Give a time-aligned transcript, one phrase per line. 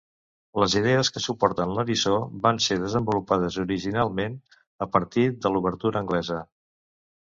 [0.61, 2.15] Les idees que suporten l'eriçó
[2.47, 4.43] van ser desenvolupades originalment
[4.89, 6.45] a partir de l'obertura anglesa.